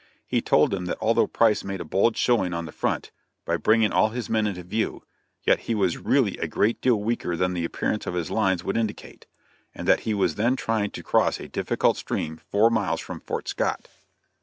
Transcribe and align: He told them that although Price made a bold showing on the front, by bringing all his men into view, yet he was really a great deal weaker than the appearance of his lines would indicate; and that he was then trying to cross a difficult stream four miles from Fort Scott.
He 0.25 0.41
told 0.41 0.71
them 0.71 0.85
that 0.85 0.97
although 0.99 1.27
Price 1.27 1.63
made 1.63 1.79
a 1.79 1.85
bold 1.85 2.17
showing 2.17 2.55
on 2.55 2.65
the 2.65 2.71
front, 2.71 3.11
by 3.45 3.55
bringing 3.55 3.91
all 3.91 4.09
his 4.09 4.31
men 4.31 4.47
into 4.47 4.63
view, 4.63 5.03
yet 5.43 5.59
he 5.69 5.75
was 5.75 5.99
really 5.99 6.37
a 6.37 6.47
great 6.47 6.81
deal 6.81 6.95
weaker 6.95 7.35
than 7.37 7.53
the 7.53 7.65
appearance 7.65 8.07
of 8.07 8.15
his 8.15 8.31
lines 8.31 8.63
would 8.63 8.77
indicate; 8.77 9.27
and 9.75 9.87
that 9.87 9.99
he 9.99 10.15
was 10.15 10.33
then 10.33 10.55
trying 10.55 10.89
to 10.89 11.03
cross 11.03 11.39
a 11.39 11.47
difficult 11.47 11.97
stream 11.97 12.37
four 12.37 12.71
miles 12.71 12.99
from 12.99 13.19
Fort 13.19 13.47
Scott. 13.47 13.87